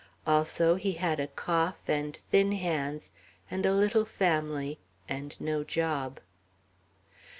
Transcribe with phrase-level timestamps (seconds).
[0.25, 3.11] Also, he had a cough and thin hands
[3.51, 6.19] and a little family and no job.